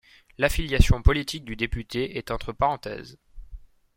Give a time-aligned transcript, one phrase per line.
[0.39, 3.19] L'affiliation politique du député est entre parenthèses.